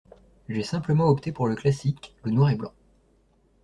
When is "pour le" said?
1.31-1.53